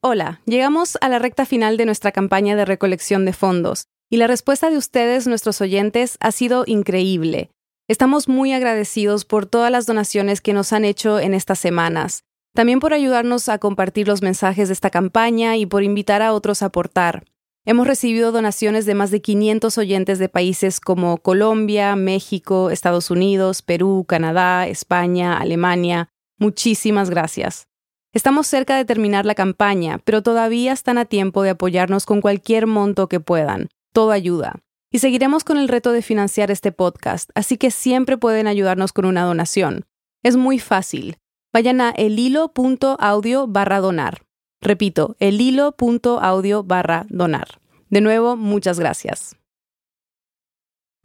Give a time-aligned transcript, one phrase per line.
[0.00, 4.28] Hola, llegamos a la recta final de nuestra campaña de recolección de fondos y la
[4.28, 7.50] respuesta de ustedes, nuestros oyentes, ha sido increíble.
[7.88, 12.22] Estamos muy agradecidos por todas las donaciones que nos han hecho en estas semanas,
[12.54, 16.62] también por ayudarnos a compartir los mensajes de esta campaña y por invitar a otros
[16.62, 17.24] a aportar.
[17.64, 23.62] Hemos recibido donaciones de más de 500 oyentes de países como Colombia, México, Estados Unidos,
[23.62, 26.08] Perú, Canadá, España, Alemania.
[26.38, 27.66] Muchísimas gracias.
[28.14, 32.66] Estamos cerca de terminar la campaña, pero todavía están a tiempo de apoyarnos con cualquier
[32.66, 33.68] monto que puedan.
[33.92, 34.60] Todo ayuda.
[34.90, 39.04] Y seguiremos con el reto de financiar este podcast, así que siempre pueden ayudarnos con
[39.04, 39.84] una donación.
[40.22, 41.18] Es muy fácil.
[41.52, 44.22] Vayan a elhilo.audio barra donar.
[44.62, 47.60] Repito, elhilo.audio barra donar.
[47.90, 49.36] De nuevo, muchas gracias.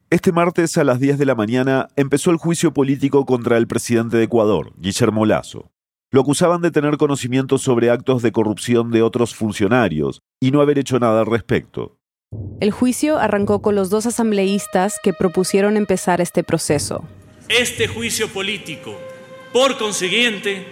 [0.10, 4.16] Este martes a las 10 de la mañana empezó el juicio político contra el presidente
[4.16, 5.73] de Ecuador, Guillermo Lazo.
[6.14, 10.78] Lo acusaban de tener conocimiento sobre actos de corrupción de otros funcionarios y no haber
[10.78, 11.98] hecho nada al respecto.
[12.60, 17.04] El juicio arrancó con los dos asambleístas que propusieron empezar este proceso.
[17.50, 18.96] Este juicio político,
[19.52, 20.68] por consiguiente,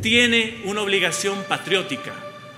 [0.00, 2.12] tiene una obligación patriótica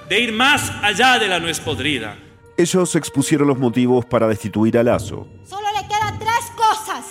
[0.08, 2.16] de ir más allá de la nuez podrida.
[2.56, 5.28] Ellos expusieron los motivos para destituir a Lazo.
[5.44, 7.04] Solo le quedan tres cosas.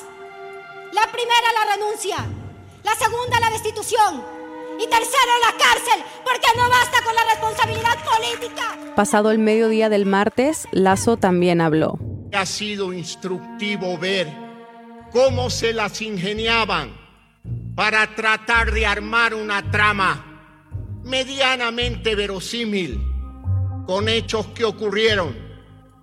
[0.92, 2.47] La primera, la renuncia.
[2.88, 4.24] La segunda, la destitución.
[4.80, 8.96] Y tercero, la cárcel, porque no basta con la responsabilidad política.
[8.96, 12.00] Pasado el mediodía del martes, Lazo también habló.
[12.32, 14.32] Ha sido instructivo ver
[15.12, 16.96] cómo se las ingeniaban
[17.76, 23.02] para tratar de armar una trama medianamente verosímil
[23.86, 25.36] con hechos que ocurrieron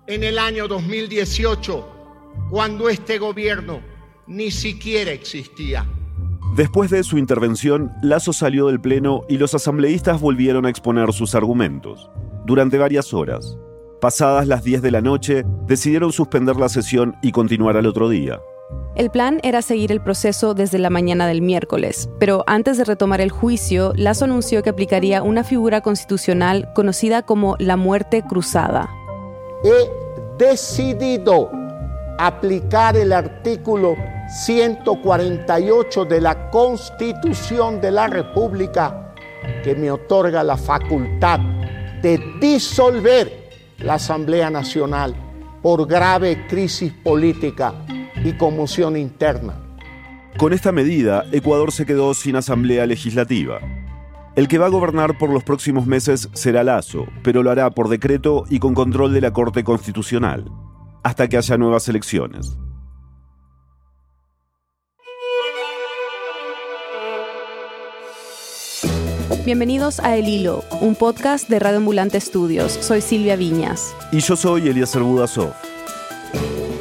[0.05, 3.81] en el año 2018, cuando este gobierno
[4.27, 5.83] ni siquiera existía.
[6.55, 11.35] Después de su intervención, Lazo salió del Pleno y los asambleístas volvieron a exponer sus
[11.35, 12.09] argumentos.
[12.45, 13.57] Durante varias horas.
[13.99, 18.39] Pasadas las 10 de la noche, decidieron suspender la sesión y continuar al otro día.
[18.95, 23.19] El plan era seguir el proceso desde la mañana del miércoles, pero antes de retomar
[23.19, 28.89] el juicio, Lazo anunció que aplicaría una figura constitucional conocida como la muerte cruzada.
[29.65, 31.51] He decidido
[32.17, 33.95] aplicar el artículo
[34.27, 39.13] 148 de la Constitución de la República
[39.63, 41.39] que me otorga la facultad
[42.01, 43.49] de disolver
[43.79, 45.15] la Asamblea Nacional
[45.61, 47.73] por grave crisis política
[48.23, 49.61] y conmoción interna.
[50.37, 53.59] Con esta medida, Ecuador se quedó sin asamblea legislativa.
[54.35, 57.87] El que va a gobernar por los próximos meses será Lazo, pero lo hará por
[57.87, 60.51] decreto y con control de la Corte Constitucional,
[61.03, 62.57] hasta que haya nuevas elecciones.
[69.45, 72.71] Bienvenidos a El Hilo, un podcast de Radio Ambulante Estudios.
[72.71, 73.93] Soy Silvia Viñas.
[74.11, 75.53] Y yo soy Eliezer Budasov.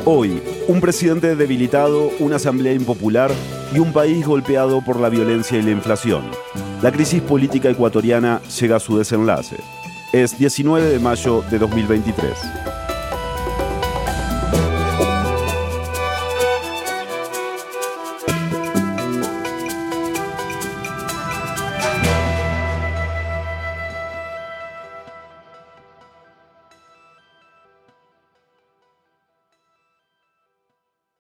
[0.07, 3.31] Hoy, un presidente debilitado, una asamblea impopular
[3.75, 6.23] y un país golpeado por la violencia y la inflación.
[6.81, 9.57] La crisis política ecuatoriana llega a su desenlace.
[10.15, 12.74] Es 19 de mayo de 2023.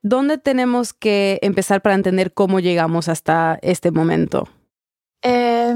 [0.06, 4.46] ¿Dónde tenemos que empezar para entender cómo llegamos hasta este momento?
[5.22, 5.74] Eh,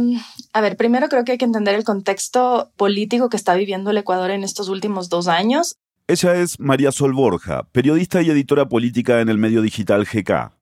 [0.52, 3.96] a ver, primero creo que hay que entender el contexto político que está viviendo el
[3.96, 5.76] Ecuador en estos últimos dos años.
[6.08, 10.30] Ella es María Sol Borja, periodista y editora política en el medio digital GK.
[10.30, 10.52] Ha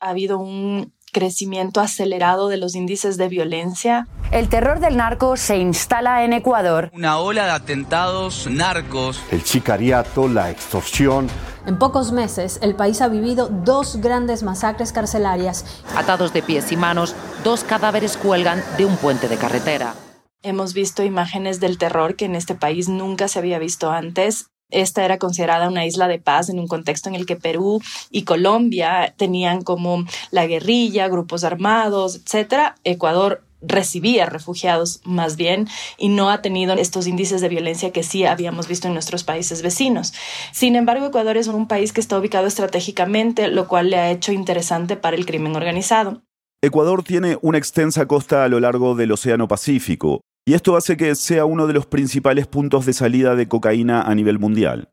[0.00, 4.06] habido un crecimiento acelerado de los índices de violencia.
[4.30, 6.92] El terror del narco se instala en Ecuador.
[6.92, 9.20] Una ola de atentados narcos.
[9.32, 11.28] El sicariato, la extorsión.
[11.66, 15.64] En pocos meses, el país ha vivido dos grandes masacres carcelarias.
[15.96, 19.94] Atados de pies y manos, dos cadáveres cuelgan de un puente de carretera.
[20.42, 24.46] Hemos visto imágenes del terror que en este país nunca se había visto antes.
[24.70, 28.22] Esta era considerada una isla de paz en un contexto en el que Perú y
[28.22, 32.74] Colombia tenían como la guerrilla, grupos armados, etc.
[32.84, 35.68] Ecuador recibía refugiados más bien
[35.98, 39.62] y no ha tenido estos índices de violencia que sí habíamos visto en nuestros países
[39.62, 40.12] vecinos.
[40.52, 44.32] Sin embargo, Ecuador es un país que está ubicado estratégicamente, lo cual le ha hecho
[44.32, 46.22] interesante para el crimen organizado.
[46.62, 51.14] Ecuador tiene una extensa costa a lo largo del Océano Pacífico, y esto hace que
[51.14, 54.90] sea uno de los principales puntos de salida de cocaína a nivel mundial.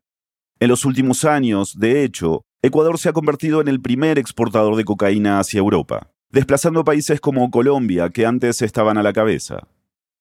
[0.60, 4.84] En los últimos años, de hecho, Ecuador se ha convertido en el primer exportador de
[4.84, 9.68] cocaína hacia Europa, desplazando países como Colombia, que antes estaban a la cabeza.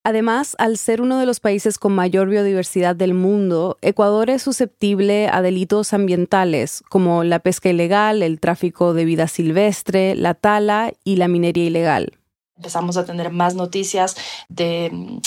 [0.06, 5.30] Además, al ser uno de los países con mayor biodiversidad del mundo, Ecuador es susceptible
[5.30, 11.16] a delitos ambientales como la pesca ilegal, el tráfico de vida silvestre, la tala y
[11.16, 12.12] la minería ilegal.
[12.56, 14.16] Empezamos a tener más noticias
[14.48, 15.18] de mm,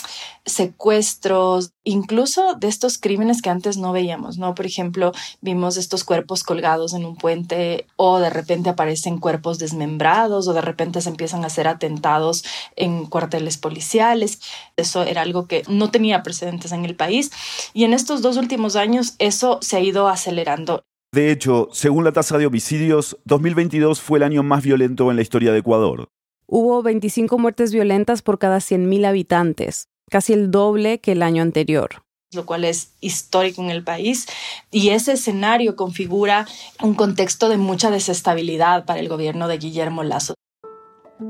[0.44, 4.54] secuestros, incluso de estos crímenes que antes no veíamos, ¿no?
[4.54, 10.46] Por ejemplo, vimos estos cuerpos colgados en un puente o de repente aparecen cuerpos desmembrados
[10.46, 12.44] o de repente se empiezan a hacer atentados
[12.76, 14.40] en cuarteles policiales.
[14.76, 17.32] Eso era algo que no tenía precedentes en el país
[17.74, 20.84] y en estos dos últimos años eso se ha ido acelerando.
[21.12, 25.22] De hecho, según la tasa de homicidios, 2022 fue el año más violento en la
[25.22, 26.08] historia de Ecuador
[26.46, 32.06] hubo 25 muertes violentas por cada 100.000 habitantes, casi el doble que el año anterior
[32.36, 34.26] lo cual es histórico en el país,
[34.70, 36.46] y ese escenario configura
[36.82, 40.34] un contexto de mucha desestabilidad para el gobierno de Guillermo Lazo.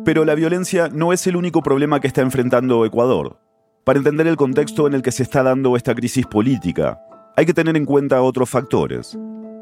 [0.05, 3.39] Pero la violencia no es el único problema que está enfrentando Ecuador.
[3.85, 7.01] Para entender el contexto en el que se está dando esta crisis política,
[7.37, 9.17] hay que tener en cuenta otros factores.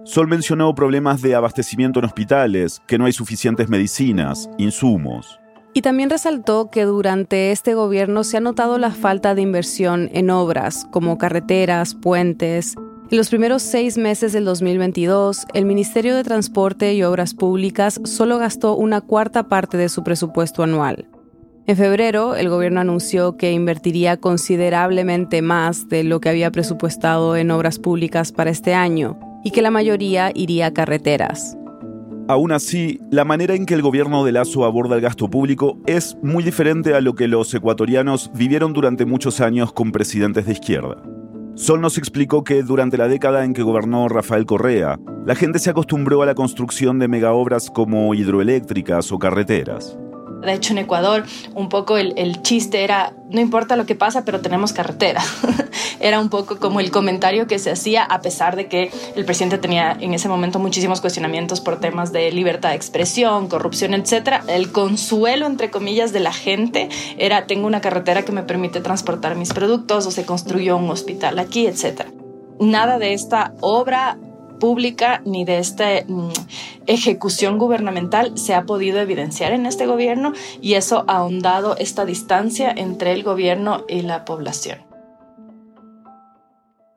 [0.04, 5.38] Sol mencionó problemas de abastecimiento en hospitales, que no hay suficientes medicinas, insumos.
[5.76, 10.30] Y también resaltó que durante este gobierno se ha notado la falta de inversión en
[10.30, 12.76] obras como carreteras, puentes.
[13.10, 18.38] En los primeros seis meses del 2022, el Ministerio de Transporte y Obras Públicas solo
[18.38, 21.08] gastó una cuarta parte de su presupuesto anual.
[21.66, 27.50] En febrero, el gobierno anunció que invertiría considerablemente más de lo que había presupuestado en
[27.50, 31.56] obras públicas para este año y que la mayoría iría a carreteras.
[32.26, 36.16] Aún así, la manera en que el gobierno de Lazo aborda el gasto público es
[36.22, 41.02] muy diferente a lo que los ecuatorianos vivieron durante muchos años con presidentes de izquierda.
[41.54, 45.68] Sol nos explicó que durante la década en que gobernó Rafael Correa, la gente se
[45.68, 49.98] acostumbró a la construcción de megaobras como hidroeléctricas o carreteras.
[50.44, 51.24] De hecho, en Ecuador
[51.54, 55.22] un poco el, chiste era, no importa lo que pasa, pero tenemos carretera.
[56.04, 59.56] era un poco como el comentario que se hacía a pesar de que el presidente
[59.56, 64.42] tenía en ese momento muchísimos cuestionamientos por temas de libertad de expresión, corrupción, etc.
[64.46, 69.34] El consuelo, entre comillas, de la gente era, tengo una carretera que me permite transportar
[69.34, 72.02] mis productos o se construyó un hospital aquí, etc.
[72.60, 74.18] Nada de esta obra
[74.60, 76.28] pública ni de esta mm,
[76.86, 82.70] ejecución gubernamental se ha podido evidenciar en este gobierno y eso ha ahondado esta distancia
[82.76, 84.93] entre el gobierno y la población.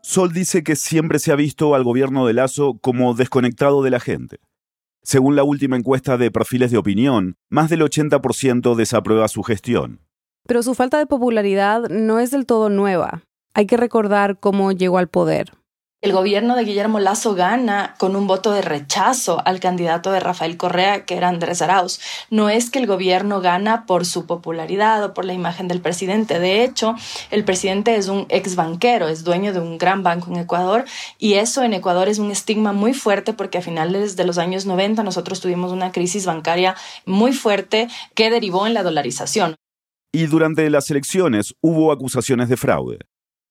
[0.08, 4.00] Sol dice que siempre se ha visto al gobierno de Lazo como desconectado de la
[4.00, 4.40] gente.
[5.04, 10.00] Según la última encuesta de perfiles de opinión, más del 80% desaprueba su gestión.
[10.48, 13.24] Pero su falta de popularidad no es del todo nueva.
[13.54, 15.52] Hay que recordar cómo llegó al poder.
[16.00, 20.56] El gobierno de Guillermo Lazo gana con un voto de rechazo al candidato de Rafael
[20.56, 22.00] Correa, que era Andrés Arauz.
[22.30, 26.38] No es que el gobierno gana por su popularidad o por la imagen del presidente.
[26.38, 26.94] De hecho,
[27.32, 30.86] el presidente es un ex banquero, es dueño de un gran banco en Ecuador
[31.18, 34.68] y eso en Ecuador es un estigma muy fuerte porque a finales de los años
[34.68, 36.76] 90 nosotros tuvimos una crisis bancaria
[37.08, 39.56] muy fuerte que derivó en la dolarización.
[40.14, 43.00] Y durante las elecciones hubo acusaciones de fraude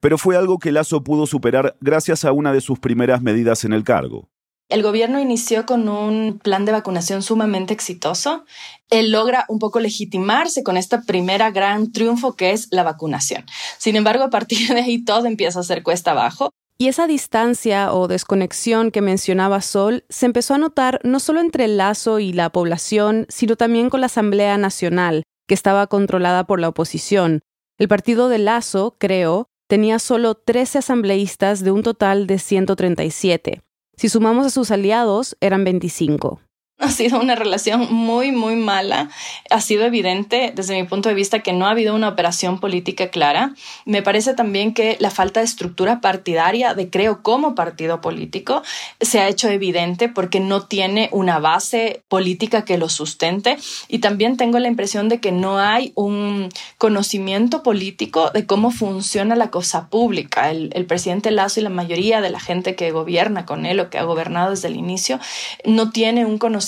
[0.07, 3.73] pero fue algo que Lazo pudo superar gracias a una de sus primeras medidas en
[3.73, 4.29] el cargo.
[4.69, 8.45] El gobierno inició con un plan de vacunación sumamente exitoso.
[8.89, 13.47] Él logra un poco legitimarse con esta primera gran triunfo que es la vacunación.
[13.79, 16.51] Sin embargo, a partir de ahí todo empieza a ser cuesta abajo.
[16.79, 21.65] Y esa distancia o desconexión que mencionaba Sol se empezó a notar no solo entre
[21.65, 26.61] el Lazo y la población, sino también con la Asamblea Nacional, que estaba controlada por
[26.61, 27.41] la oposición.
[27.77, 33.63] El partido de Lazo, creo, tenía solo 13 asambleístas de un total de 137.
[33.97, 36.41] Si sumamos a sus aliados, eran 25.
[36.87, 39.09] Ha sido una relación muy, muy mala.
[39.51, 43.09] Ha sido evidente desde mi punto de vista que no ha habido una operación política
[43.09, 43.55] clara.
[43.87, 48.63] Me parece también que la falta de estructura partidaria de Creo como partido político
[49.01, 53.57] se ha hecho evidente porque no tiene una base política que lo sustente.
[53.89, 59.35] Y también tengo la impresión de que no hay un conocimiento político de cómo funciona
[59.35, 60.51] la cosa pública.
[60.51, 63.89] El, el presidente Lazo y la mayoría de la gente que gobierna con él o
[63.89, 65.19] que ha gobernado desde el inicio
[65.65, 66.66] no tiene un conocimiento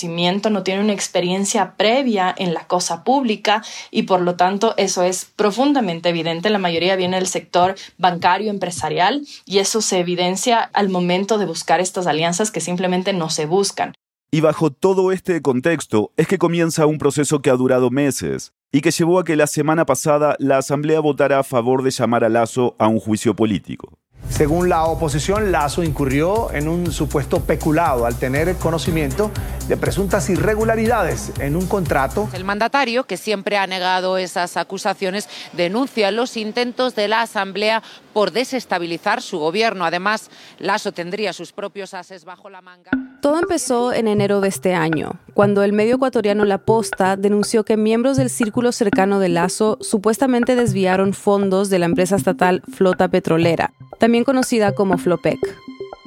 [0.50, 5.24] no tiene una experiencia previa en la cosa pública y por lo tanto eso es
[5.24, 6.50] profundamente evidente.
[6.50, 11.80] La mayoría viene del sector bancario, empresarial y eso se evidencia al momento de buscar
[11.80, 13.94] estas alianzas que simplemente no se buscan.
[14.30, 18.82] Y bajo todo este contexto es que comienza un proceso que ha durado meses y
[18.82, 22.28] que llevó a que la semana pasada la Asamblea votara a favor de llamar a
[22.28, 23.98] Lazo a un juicio político.
[24.28, 29.30] Según la oposición, Lazo incurrió en un supuesto peculado al tener conocimiento
[29.68, 32.28] de presuntas irregularidades en un contrato.
[32.32, 37.82] El mandatario, que siempre ha negado esas acusaciones, denuncia los intentos de la Asamblea
[38.12, 39.84] por desestabilizar su gobierno.
[39.84, 42.90] Además, Lasso tendría sus propios ases bajo la manga.
[43.20, 47.76] Todo empezó en enero de este año, cuando el medio ecuatoriano La Posta denunció que
[47.76, 53.72] miembros del círculo cercano de Lazo supuestamente desviaron fondos de la empresa estatal Flota Petrolera,
[53.98, 55.38] también conocida como Flopec.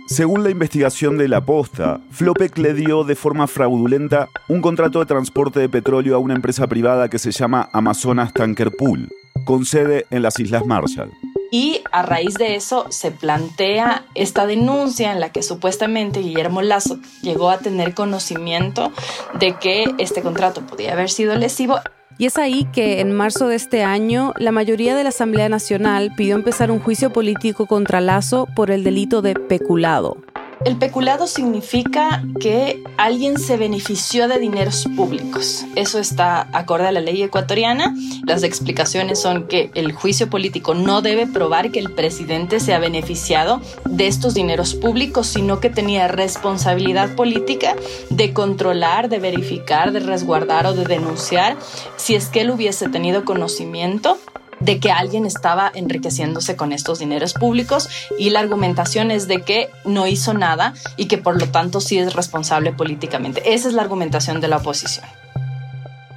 [0.08, 5.06] Según la investigación de La Posta, Flopec le dio de forma fraudulenta un contrato de
[5.06, 9.10] transporte de petróleo a una empresa privada que se llama Amazonas Tanker Pool,
[9.46, 11.12] con sede en las Islas Marshall.
[11.52, 17.00] Y a raíz de eso se plantea esta denuncia en la que supuestamente Guillermo Lazo
[17.22, 18.92] llegó a tener conocimiento
[19.40, 21.80] de que este contrato podía haber sido lesivo.
[22.22, 26.14] Y es ahí que en marzo de este año la mayoría de la Asamblea Nacional
[26.16, 30.18] pidió empezar un juicio político contra Lazo por el delito de peculado.
[30.64, 35.66] El peculado significa que alguien se benefició de dineros públicos.
[35.76, 37.96] Eso está acorde a la ley ecuatoriana.
[38.28, 42.80] Las explicaciones son que el juicio político no debe probar que el presidente se ha
[42.80, 47.76] beneficiado de estos dineros públicos, sino que tenía responsabilidad política
[48.12, 51.58] de controlar, de verificar, de resguardar o de denunciar
[51.98, 54.20] si es que él hubiese tenido conocimiento
[54.62, 59.70] de que alguien estaba enriqueciéndose con estos dineros públicos y la argumentación es de que
[59.86, 63.54] no hizo nada y que por lo tanto sí es responsable políticamente.
[63.54, 65.06] Esa es la argumentación de la oposición.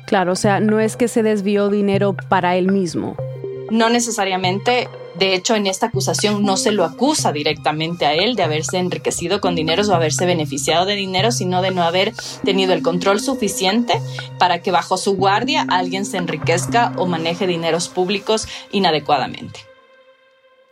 [0.06, 3.16] Claro, o sea, no es que se desvió dinero para él mismo.
[3.70, 8.42] No necesariamente de hecho, en esta acusación no se lo acusa directamente a él de
[8.42, 12.12] haberse enriquecido con dineros o haberse beneficiado de dinero, sino de no haber
[12.44, 14.00] tenido el control suficiente
[14.38, 19.60] para que bajo su guardia alguien se enriquezca o maneje dineros públicos inadecuadamente.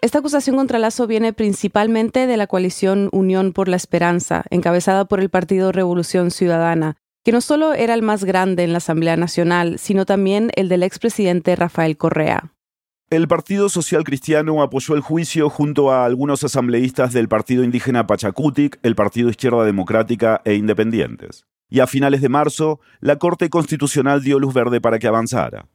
[0.01, 5.21] Esta acusación contra Lazo viene principalmente de la coalición Unión por la Esperanza, encabezada por
[5.21, 9.79] el Partido Revolución Ciudadana, que no solo era el más grande en la Asamblea Nacional,
[9.79, 12.53] sino también el del expresidente Rafael Correa.
[13.13, 18.79] El Partido Social Cristiano apoyó el juicio junto a algunos asambleístas del Partido Indígena Pachacutic,
[18.83, 21.45] el Partido Izquierda Democrática e Independientes.
[21.69, 25.69] Y a finales de marzo, la Corte Constitucional dio luz verde para que avanzara.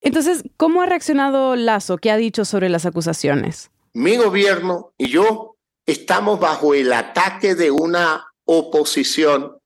[0.00, 1.98] Entonces, ¿cómo ha reaccionado Lazo?
[1.98, 3.72] ¿Qué ha dicho sobre las acusaciones?
[3.92, 9.58] Mi gobierno y yo estamos bajo el ataque de una oposición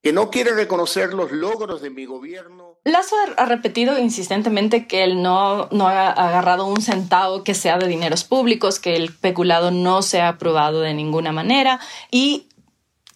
[0.00, 2.69] que no quiere reconocer los logros de mi gobierno.
[2.84, 7.88] Lazo ha repetido insistentemente que él no, no ha agarrado un centavo que sea de
[7.88, 11.78] dineros públicos, que el peculado no se ha aprobado de ninguna manera
[12.10, 12.48] y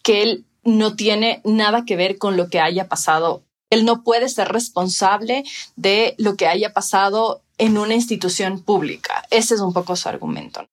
[0.02, 3.42] que él no tiene nada que ver con lo que haya pasado.
[3.70, 5.44] Él no puede ser responsable
[5.76, 9.24] de lo que haya pasado en una institución pública.
[9.30, 10.66] Ese es un poco su argumento.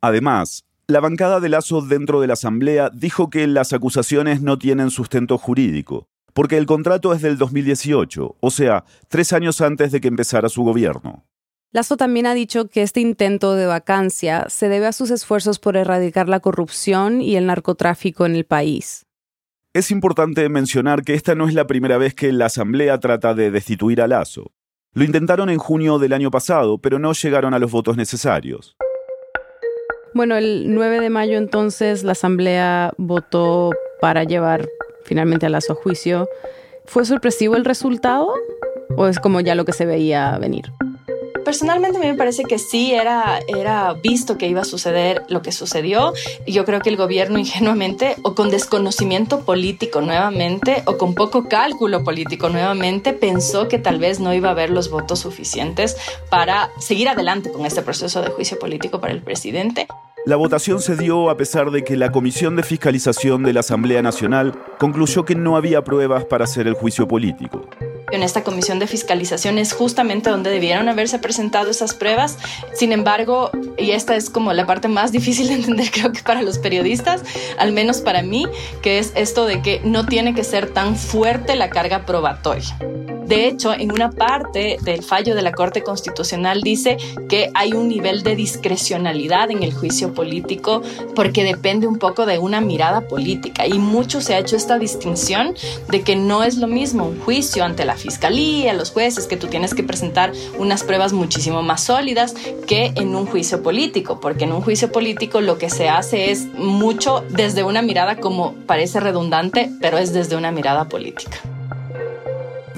[0.00, 4.90] Además, la bancada de Lazo dentro de la Asamblea dijo que las acusaciones no tienen
[4.90, 6.06] sustento jurídico,
[6.38, 10.62] porque el contrato es del 2018, o sea, tres años antes de que empezara su
[10.62, 11.24] gobierno.
[11.72, 15.76] Lazo también ha dicho que este intento de vacancia se debe a sus esfuerzos por
[15.76, 19.04] erradicar la corrupción y el narcotráfico en el país.
[19.74, 23.50] Es importante mencionar que esta no es la primera vez que la Asamblea trata de
[23.50, 24.52] destituir a Lazo.
[24.94, 28.76] Lo intentaron en junio del año pasado, pero no llegaron a los votos necesarios.
[30.14, 34.68] Bueno, el 9 de mayo entonces la Asamblea votó para llevar
[35.08, 36.28] finalmente a Lazo juicio.
[36.84, 38.32] ¿Fue sorpresivo el resultado
[38.96, 40.72] o es como ya lo que se veía venir?
[41.44, 45.40] Personalmente a mí me parece que sí era, era visto que iba a suceder lo
[45.40, 46.12] que sucedió.
[46.46, 52.04] Yo creo que el gobierno ingenuamente o con desconocimiento político nuevamente o con poco cálculo
[52.04, 55.96] político nuevamente pensó que tal vez no iba a haber los votos suficientes
[56.28, 59.86] para seguir adelante con este proceso de juicio político para el presidente.
[60.26, 64.02] La votación se dio a pesar de que la Comisión de Fiscalización de la Asamblea
[64.02, 67.66] Nacional concluyó que no había pruebas para hacer el juicio político.
[68.10, 72.38] En esta comisión de fiscalización es justamente donde debieron haberse presentado esas pruebas.
[72.72, 76.42] Sin embargo, y esta es como la parte más difícil de entender creo que para
[76.42, 77.22] los periodistas,
[77.58, 78.46] al menos para mí,
[78.82, 82.76] que es esto de que no tiene que ser tan fuerte la carga probatoria.
[83.28, 86.96] De hecho, en una parte del fallo de la Corte Constitucional dice
[87.28, 90.80] que hay un nivel de discrecionalidad en el juicio político
[91.14, 95.54] porque depende un poco de una mirada política y mucho se ha hecho esta distinción
[95.90, 99.48] de que no es lo mismo un juicio ante la fiscalía, los jueces, que tú
[99.48, 102.34] tienes que presentar unas pruebas muchísimo más sólidas
[102.66, 106.46] que en un juicio político, porque en un juicio político lo que se hace es
[106.54, 111.42] mucho desde una mirada como parece redundante, pero es desde una mirada política.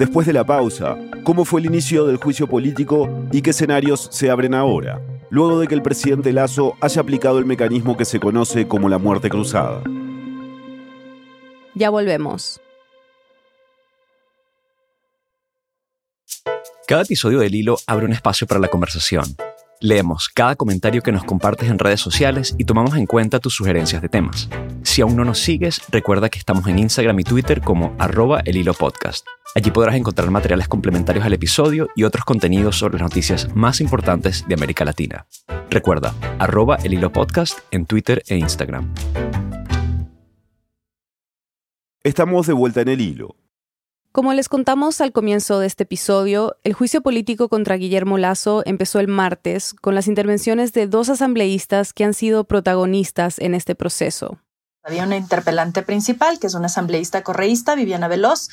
[0.01, 4.31] Después de la pausa, ¿cómo fue el inicio del juicio político y qué escenarios se
[4.31, 4.99] abren ahora?
[5.29, 8.97] luego de que el presidente Lazo haya aplicado el mecanismo que se conoce como la
[8.97, 9.83] muerte cruzada.
[11.75, 12.59] Ya volvemos.
[16.87, 19.37] Cada episodio del Hilo abre un espacio para la conversación.
[19.83, 23.99] Leemos cada comentario que nos compartes en redes sociales y tomamos en cuenta tus sugerencias
[24.03, 24.47] de temas.
[24.83, 28.57] Si aún no nos sigues, recuerda que estamos en Instagram y Twitter como arroba el
[28.57, 29.25] hilo podcast.
[29.55, 34.45] Allí podrás encontrar materiales complementarios al episodio y otros contenidos sobre las noticias más importantes
[34.47, 35.25] de América Latina.
[35.71, 38.93] Recuerda, arroba el hilo podcast en Twitter e Instagram.
[42.03, 43.35] Estamos de vuelta en el hilo.
[44.11, 48.99] Como les contamos al comienzo de este episodio, el juicio político contra Guillermo Lazo empezó
[48.99, 54.37] el martes con las intervenciones de dos asambleístas que han sido protagonistas en este proceso.
[54.83, 58.49] Había una interpelante principal, que es una asambleísta correísta, Viviana Veloz,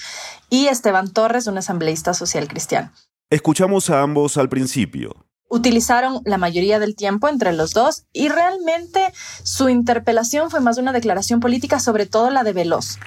[0.48, 2.92] y Esteban Torres, un asambleísta social cristiano.
[3.28, 5.26] Escuchamos a ambos al principio.
[5.50, 9.00] Utilizaron la mayoría del tiempo entre los dos y realmente
[9.42, 12.98] su interpelación fue más una declaración política, sobre todo la de Veloz.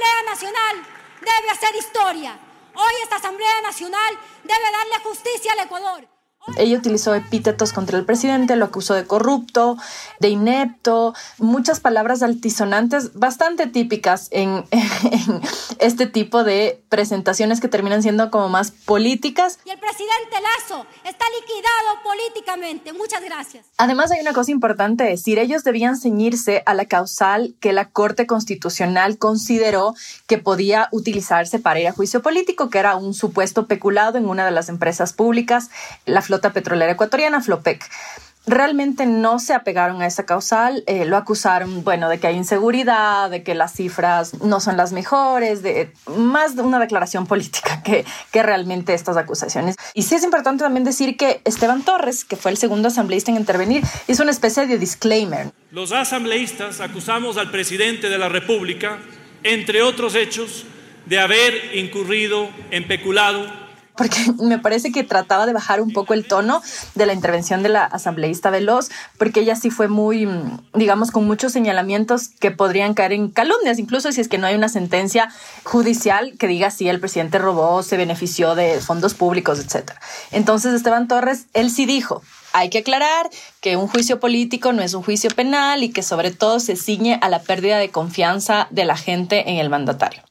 [0.00, 0.86] Asamblea Nacional
[1.20, 2.38] debe hacer historia.
[2.74, 6.08] Hoy esta Asamblea Nacional debe darle justicia al Ecuador.
[6.56, 9.76] Ella utilizó epítetos contra el presidente, lo acusó de corrupto,
[10.20, 15.40] de inepto, muchas palabras altisonantes bastante típicas en, en,
[15.78, 19.58] este tipo de presentaciones que terminan siendo como más políticas.
[19.64, 22.92] Y el presidente Lazo está liquidado políticamente.
[22.94, 23.66] Muchas gracias.
[23.76, 28.26] Además hay una cosa importante decir, ellos debían ceñirse a la causal que la Corte
[28.26, 29.94] Constitucional consideró
[30.26, 34.44] que podía utilizarse para ir a juicio político, que era un supuesto peculado en una
[34.46, 35.70] de las empresas públicas,
[36.06, 37.90] la flota petrolera ecuatoriana, Flopec
[38.46, 43.30] realmente no se apegaron a esa causal, eh, lo acusaron, bueno, de que hay inseguridad,
[43.30, 48.04] de que las cifras no son las mejores, de más de una declaración política que,
[48.32, 49.76] que realmente estas acusaciones.
[49.94, 53.36] Y sí es importante también decir que Esteban Torres, que fue el segundo asambleísta en
[53.36, 55.50] intervenir, hizo una especie de disclaimer.
[55.70, 58.98] Los asambleístas acusamos al presidente de la República,
[59.42, 60.64] entre otros hechos,
[61.06, 63.69] de haber incurrido en peculado
[64.00, 66.62] porque me parece que trataba de bajar un poco el tono
[66.94, 68.88] de la intervención de la asambleísta Veloz,
[69.18, 70.26] porque ella sí fue muy,
[70.72, 74.54] digamos, con muchos señalamientos que podrían caer en calumnias, incluso si es que no hay
[74.54, 75.28] una sentencia
[75.64, 79.90] judicial que diga si el presidente robó, se benefició de fondos públicos, etc.
[80.30, 82.22] Entonces Esteban Torres, él sí dijo,
[82.54, 83.28] hay que aclarar
[83.60, 87.18] que un juicio político no es un juicio penal y que sobre todo se ciñe
[87.20, 90.22] a la pérdida de confianza de la gente en el mandatario.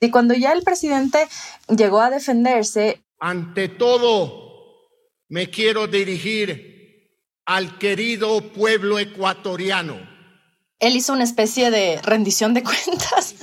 [0.00, 1.26] Y cuando ya el presidente
[1.68, 4.88] llegó a defenderse, ante todo,
[5.28, 6.76] me quiero dirigir
[7.46, 10.16] al querido pueblo ecuatoriano.
[10.78, 13.36] Él hizo una especie de rendición de cuentas,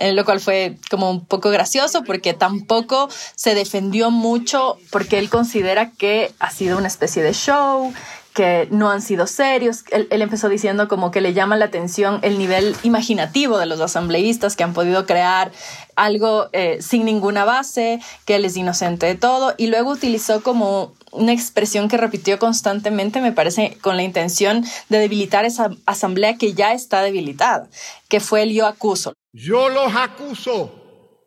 [0.00, 5.92] lo cual fue como un poco gracioso porque tampoco se defendió mucho porque él considera
[5.92, 7.92] que ha sido una especie de show,
[8.34, 9.84] que no han sido serios.
[9.90, 14.56] Él, empezó diciendo como que le llama la atención el nivel imaginativo de los asambleístas
[14.56, 15.52] que han podido crear
[15.96, 20.94] algo eh, sin ninguna base, que él es inocente de todo, y luego utilizó como
[21.12, 26.54] una expresión que repitió constantemente, me parece, con la intención de debilitar esa asamblea que
[26.54, 27.68] ya está debilitada,
[28.08, 29.12] que fue el yo acuso.
[29.32, 30.78] Yo los acuso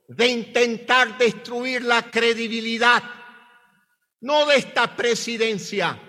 [0.07, 3.03] de intentar destruir la credibilidad,
[4.21, 5.99] no de esta presidencia,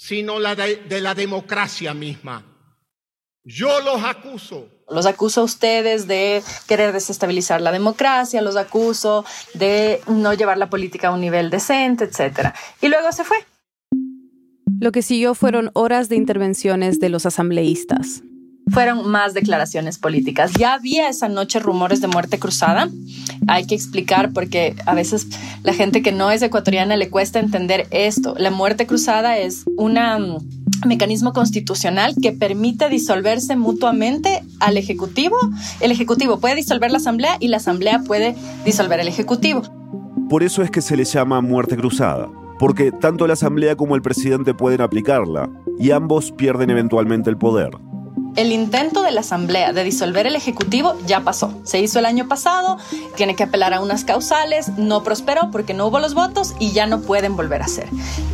[0.00, 2.42] sino la de, la democracia misma.
[3.44, 4.66] Yo los acuso.
[4.88, 10.70] Los acuso a ustedes de querer desestabilizar la democracia, los acuso de no llevar la
[10.70, 12.54] política a un nivel decente, etc.
[12.80, 13.36] Y luego se fue.
[14.80, 18.22] Lo que siguió fueron horas de intervenciones de los asambleístas
[18.70, 20.52] fueron más declaraciones políticas.
[20.58, 22.88] Ya había esa noche rumores de muerte cruzada.
[23.46, 25.26] Hay que explicar porque a veces
[25.62, 28.34] la gente que no es ecuatoriana le cuesta entender esto.
[28.38, 29.98] La muerte cruzada es un
[30.86, 35.36] mecanismo constitucional que permite disolverse mutuamente al Ejecutivo.
[35.80, 39.62] El Ejecutivo puede disolver la Asamblea y la Asamblea puede disolver el Ejecutivo.
[40.28, 42.28] Por eso es que se le llama muerte cruzada,
[42.58, 47.70] porque tanto la Asamblea como el presidente pueden aplicarla y ambos pierden eventualmente el poder.
[48.36, 51.52] El intento de la Asamblea de disolver el Ejecutivo ya pasó.
[51.64, 52.78] Se hizo el año pasado,
[53.16, 56.86] tiene que apelar a unas causales, no prosperó porque no hubo los votos y ya
[56.86, 57.88] no pueden volver a hacer.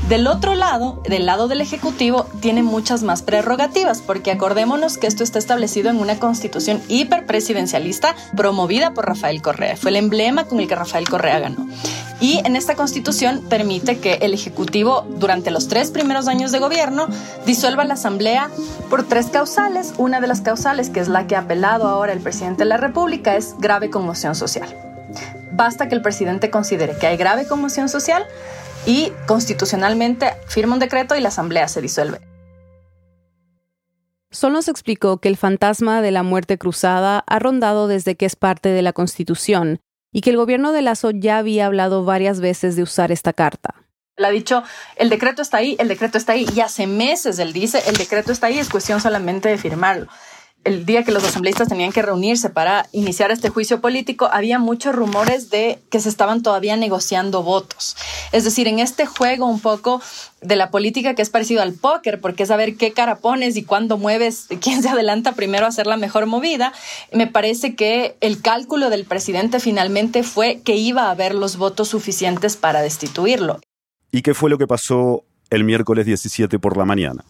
[0.08, 5.24] Del otro lado, del lado del Ejecutivo, tiene muchas más prerrogativas porque acordémonos que esto
[5.24, 9.76] está establecido en una constitución hiperpresidencialista promovida por Rafael Correa.
[9.76, 11.66] Fue el emblema con el que Rafael Correa ganó.
[12.20, 17.08] Y en esta constitución permite que el Ejecutivo, durante los tres primeros años de gobierno,
[17.44, 18.48] disuelva la Asamblea
[18.88, 19.92] por tres causales.
[19.98, 22.78] Una de las causales, que es la que ha apelado ahora el presidente de la
[22.78, 24.74] República, es grave conmoción social.
[25.52, 28.24] Basta que el presidente considere que hay grave conmoción social
[28.86, 32.20] y constitucionalmente firma un decreto y la asamblea se disuelve.
[34.30, 38.36] Sol nos explicó que el fantasma de la muerte cruzada ha rondado desde que es
[38.36, 39.80] parte de la Constitución
[40.12, 43.74] y que el gobierno de Lazo ya había hablado varias veces de usar esta carta.
[44.16, 44.62] Él ha dicho,
[44.96, 48.32] el decreto está ahí, el decreto está ahí, y hace meses él dice, el decreto
[48.32, 50.08] está ahí, es cuestión solamente de firmarlo
[50.66, 54.94] el día que los asambleístas tenían que reunirse para iniciar este juicio político, había muchos
[54.94, 57.96] rumores de que se estaban todavía negociando votos.
[58.32, 60.02] Es decir, en este juego un poco
[60.40, 63.62] de la política que es parecido al póker, porque es saber qué cara pones y
[63.62, 66.72] cuándo mueves, quién se adelanta primero a hacer la mejor movida,
[67.12, 71.88] me parece que el cálculo del presidente finalmente fue que iba a haber los votos
[71.88, 73.60] suficientes para destituirlo.
[74.10, 77.24] ¿Y qué fue lo que pasó el miércoles 17 por la mañana?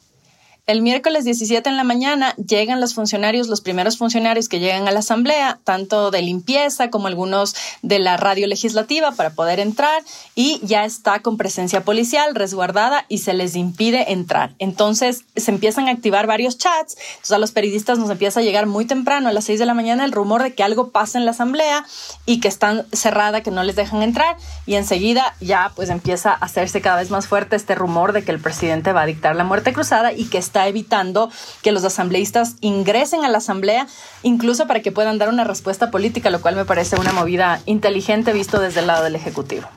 [0.68, 4.90] El miércoles 17 en la mañana llegan los funcionarios, los primeros funcionarios que llegan a
[4.90, 10.02] la asamblea, tanto de limpieza como algunos de la radio legislativa para poder entrar
[10.34, 14.54] y ya está con presencia policial resguardada y se les impide entrar.
[14.58, 18.66] Entonces se empiezan a activar varios chats, entonces a los periodistas nos empieza a llegar
[18.66, 21.26] muy temprano a las 6 de la mañana el rumor de que algo pasa en
[21.26, 21.84] la asamblea
[22.24, 26.44] y que están cerrada, que no les dejan entrar y enseguida ya pues empieza a
[26.44, 29.44] hacerse cada vez más fuerte este rumor de que el presidente va a dictar la
[29.44, 33.86] muerte cruzada y que está está evitando que los asambleístas ingresen a la asamblea,
[34.22, 38.32] incluso para que puedan dar una respuesta política, lo cual me parece una movida inteligente
[38.32, 39.68] visto desde el lado del Ejecutivo.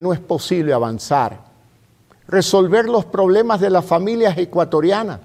[0.00, 1.38] No es posible avanzar,
[2.26, 5.20] resolver los problemas de las familias ecuatorianas,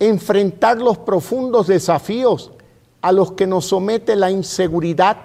[0.00, 2.50] enfrentar los profundos desafíos
[3.02, 5.16] a los que nos somete la inseguridad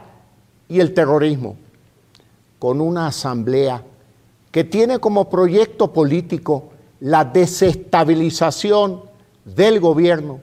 [0.69, 1.55] y el terrorismo,
[2.59, 3.83] con una asamblea
[4.51, 6.70] que tiene como proyecto político
[7.01, 9.01] la desestabilización
[9.43, 10.39] del gobierno,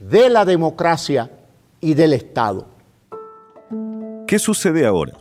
[0.00, 1.30] de la democracia
[1.78, 2.66] y del Estado.
[4.26, 5.18] ¿Qué sucede ahora?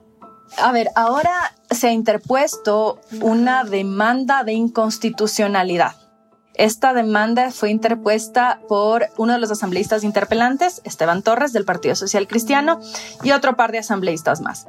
[0.57, 5.95] A ver, ahora se ha interpuesto una demanda de inconstitucionalidad.
[6.55, 12.27] Esta demanda fue interpuesta por uno de los asambleístas interpelantes, Esteban Torres, del Partido Social
[12.27, 12.79] Cristiano,
[13.21, 14.65] y otro par de asambleístas más.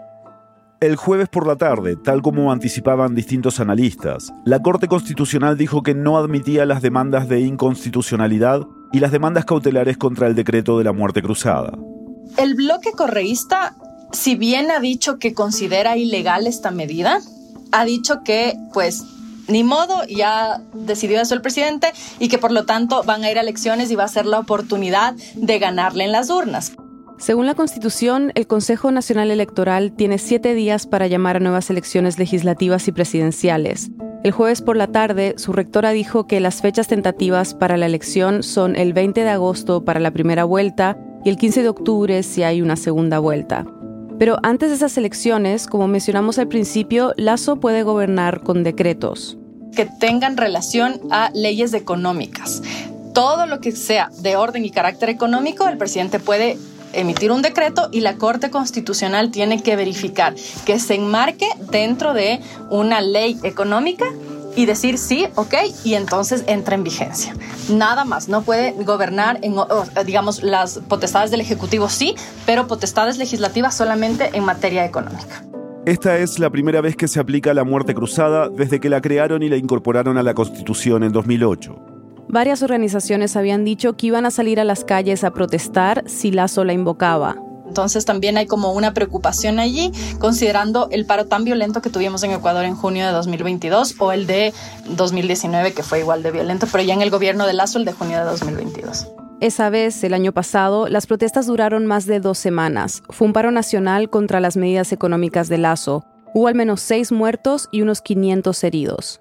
[0.80, 5.94] El jueves por la tarde, tal como anticipaban distintos analistas, la Corte Constitucional dijo que
[5.94, 10.94] no admitía las demandas de inconstitucionalidad y las demandas cautelares contra el decreto de la
[10.94, 11.76] muerte cruzada.
[12.38, 13.74] El bloque correísta,
[14.12, 17.20] si bien ha dicho que considera ilegal esta medida,
[17.72, 19.04] ha dicho que, pues,
[19.48, 23.36] ni modo, ya decidió eso el presidente y que por lo tanto van a ir
[23.36, 26.72] a elecciones y va a ser la oportunidad de ganarle en las urnas.
[27.20, 32.18] Según la Constitución, el Consejo Nacional Electoral tiene siete días para llamar a nuevas elecciones
[32.18, 33.90] legislativas y presidenciales.
[34.24, 38.42] El jueves por la tarde, su rectora dijo que las fechas tentativas para la elección
[38.42, 42.42] son el 20 de agosto para la primera vuelta y el 15 de octubre si
[42.42, 43.66] hay una segunda vuelta.
[44.18, 49.36] Pero antes de esas elecciones, como mencionamos al principio, Lazo puede gobernar con decretos.
[49.76, 52.62] Que tengan relación a leyes económicas.
[53.12, 56.56] Todo lo que sea de orden y carácter económico, el presidente puede
[56.92, 62.40] emitir un decreto y la Corte Constitucional tiene que verificar que se enmarque dentro de
[62.68, 64.06] una ley económica
[64.56, 67.34] y decir sí, ok, y entonces entra en vigencia.
[67.68, 69.54] Nada más, no puede gobernar en,
[70.04, 72.14] digamos, las potestades del Ejecutivo sí,
[72.46, 75.44] pero potestades legislativas solamente en materia económica.
[75.86, 79.42] Esta es la primera vez que se aplica la muerte cruzada desde que la crearon
[79.42, 81.99] y la incorporaron a la Constitución en 2008
[82.30, 86.64] varias organizaciones habían dicho que iban a salir a las calles a protestar si Lazo
[86.64, 87.36] la invocaba.
[87.66, 92.32] Entonces también hay como una preocupación allí, considerando el paro tan violento que tuvimos en
[92.32, 94.52] Ecuador en junio de 2022 o el de
[94.96, 97.92] 2019 que fue igual de violento, pero ya en el gobierno de Lazo el de
[97.92, 99.08] junio de 2022.
[99.40, 103.02] Esa vez, el año pasado, las protestas duraron más de dos semanas.
[103.08, 106.04] Fue un paro nacional contra las medidas económicas de Lazo.
[106.34, 109.20] Hubo al menos seis muertos y unos 500 heridos.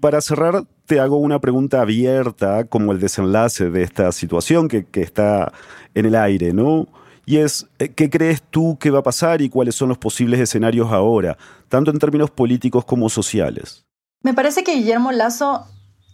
[0.00, 5.52] Para cerrar, te hago una pregunta abierta como el desenlace de esta situación que, está
[5.94, 6.86] en el aire, ¿no?
[7.26, 10.40] Y es, eh, ¿qué crees tú que va a pasar y cuáles son los posibles
[10.40, 11.36] escenarios ahora,
[11.68, 13.86] tanto en términos políticos como sociales?
[14.22, 15.66] Me parece que Guillermo Lazo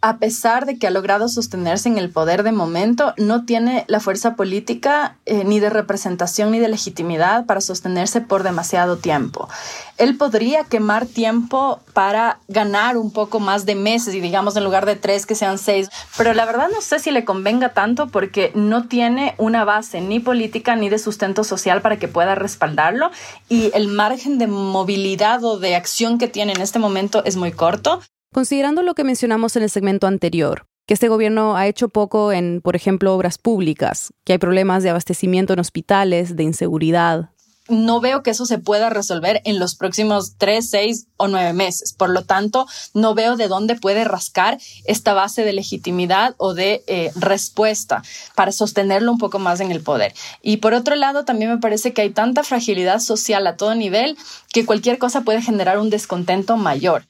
[0.05, 4.01] a pesar de que ha logrado sostenerse en el poder de momento, no tiene la
[4.01, 9.49] fuerza política eh, ni de representación ni de legitimidad para sostenerse por demasiado tiempo.
[9.97, 14.85] Él podría quemar tiempo para ganar un poco más de meses y digamos en lugar
[14.85, 15.89] de tres que sean seis,
[16.19, 20.21] pero la verdad no sé si le convenga tanto porque no tiene una base ni
[20.21, 23.11] política ni de sustento social para que pueda respaldarlo
[23.49, 27.53] y el margen de movilidad o de acción que tiene en este momento es muy
[27.53, 28.03] corto.
[28.35, 32.61] Considerando lo que mencionamos en el segmento anterior, que este gobierno ha hecho poco en,
[32.63, 37.31] por ejemplo, obras públicas, que hay problemas de abastecimiento en hospitales, de inseguridad.
[37.69, 41.93] no veo que eso se pueda resolver en los próximos tres, seis o nueve meses.
[41.93, 46.83] Por lo tanto, no veo de dónde puede rascar esta base de legitimidad o de
[46.89, 48.03] eh, respuesta
[48.35, 50.13] para sostenerlo un poco más en el poder.
[50.43, 54.19] Y por otro lado, también me parece que hay tanta fragilidad social a todo nivel
[54.53, 57.05] que cualquier cosa puede generar un descontento mayor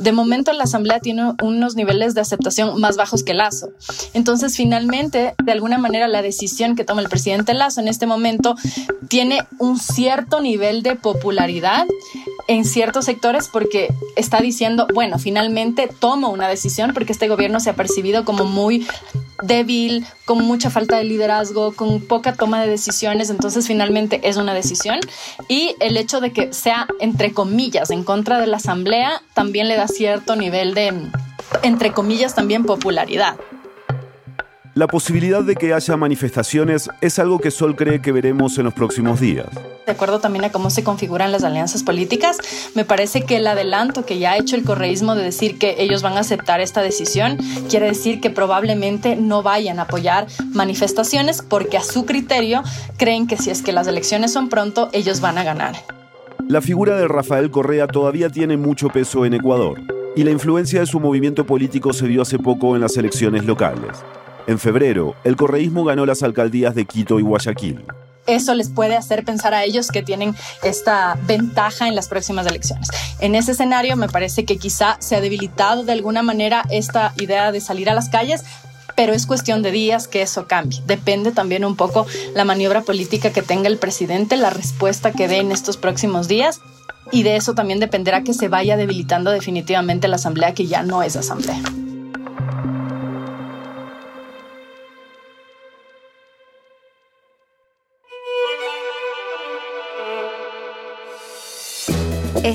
[0.00, 3.70] de momento la Asamblea tiene unos niveles de aceptación más bajos que Lazo.
[4.14, 8.56] Entonces, finalmente, de alguna manera, la decisión que toma el presidente Lazo en este momento
[9.08, 11.86] tiene un cierto nivel de popularidad
[12.48, 17.70] en ciertos sectores porque está diciendo, bueno, finalmente tomo una decisión porque este gobierno se
[17.70, 18.86] ha percibido como muy
[19.42, 24.54] débil, con mucha falta de liderazgo, con poca toma de decisiones, entonces finalmente es una
[24.54, 25.00] decisión.
[25.48, 29.76] Y el hecho de que sea, entre comillas, en contra de la Asamblea, también le
[29.76, 30.92] da cierto nivel de,
[31.62, 33.36] entre comillas, también popularidad.
[34.74, 38.72] La posibilidad de que haya manifestaciones es algo que Sol cree que veremos en los
[38.72, 39.48] próximos días.
[39.84, 42.38] De acuerdo también a cómo se configuran las alianzas políticas,
[42.76, 46.02] me parece que el adelanto que ya ha hecho el correísmo de decir que ellos
[46.02, 47.36] van a aceptar esta decisión
[47.68, 52.62] quiere decir que probablemente no vayan a apoyar manifestaciones porque a su criterio
[52.96, 55.74] creen que si es que las elecciones son pronto, ellos van a ganar.
[56.46, 59.80] La figura de Rafael Correa todavía tiene mucho peso en Ecuador
[60.14, 63.96] y la influencia de su movimiento político se vio hace poco en las elecciones locales.
[64.50, 67.84] En febrero, el correísmo ganó las alcaldías de Quito y Guayaquil.
[68.26, 70.34] Eso les puede hacer pensar a ellos que tienen
[70.64, 72.88] esta ventaja en las próximas elecciones.
[73.20, 77.52] En ese escenario me parece que quizá se ha debilitado de alguna manera esta idea
[77.52, 78.42] de salir a las calles,
[78.96, 80.82] pero es cuestión de días que eso cambie.
[80.84, 85.36] Depende también un poco la maniobra política que tenga el presidente, la respuesta que dé
[85.36, 86.60] en estos próximos días.
[87.12, 91.04] Y de eso también dependerá que se vaya debilitando definitivamente la asamblea, que ya no
[91.04, 91.62] es asamblea.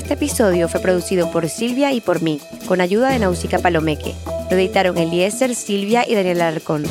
[0.06, 4.14] Este episodio fue producido por Silvia y por mí, con ayuda de Nausica Palomeque.
[4.48, 6.84] Lo editaron Eliezer, Silvia y Daniel Alarcón.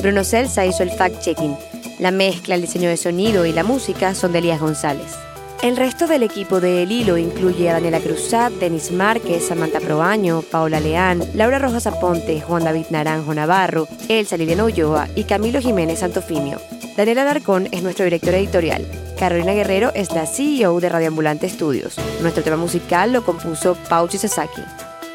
[0.00, 1.54] Bruno Celsa hizo el fact-checking.
[1.98, 5.12] La mezcla, el diseño de sonido y la música son de Elías González.
[5.62, 10.40] El resto del equipo de El Hilo incluye a Daniela Cruzat, Denis Márquez, Samantha Proaño,
[10.40, 15.98] Paola Leán, Laura Rojas Aponte, Juan David Naranjo Navarro, Elsa Liliana Ulloa y Camilo Jiménez
[15.98, 16.58] Santofimio.
[16.96, 18.86] Daniela Alarcón es nuestro director editorial.
[19.22, 21.94] Carolina Guerrero es la CEO de Radioambulante Estudios.
[22.22, 24.62] Nuestro tema musical lo compuso Pauchi Sasaki.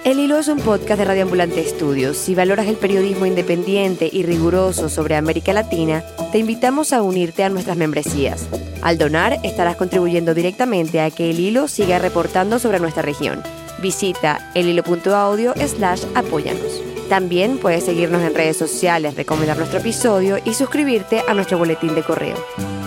[0.05, 2.15] El Hilo es un podcast de Radioambulante Estudios.
[2.15, 7.49] Si valoras el periodismo independiente y riguroso sobre América Latina, te invitamos a unirte a
[7.49, 8.47] nuestras membresías.
[8.81, 13.43] Al donar, estarás contribuyendo directamente a que El Hilo siga reportando sobre nuestra región.
[13.81, 16.81] Visita elhilo.audio slash apóyanos.
[17.09, 22.03] También puedes seguirnos en redes sociales, recomendar nuestro episodio y suscribirte a nuestro boletín de
[22.03, 22.37] correo.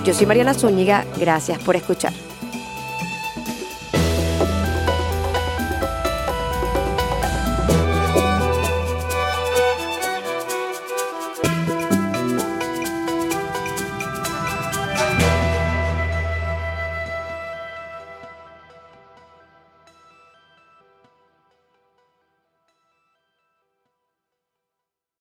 [0.05, 2.13] Yo soy Mariana Zúñiga, gracias por escuchar.